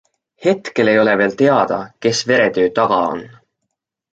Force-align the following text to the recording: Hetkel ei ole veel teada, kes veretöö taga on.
Hetkel 0.45 0.87
ei 0.93 0.99
ole 1.01 1.13
veel 1.21 1.35
teada, 1.43 1.79
kes 2.07 2.25
veretöö 2.33 2.73
taga 2.81 2.99
on. 3.13 3.23